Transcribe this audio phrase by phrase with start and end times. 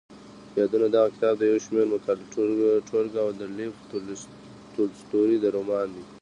[0.59, 2.23] يادونه دغه کتاب د يو شمېر مقالو
[2.87, 3.73] ټولګه او د لېف
[4.75, 5.89] تولستوري د رومان.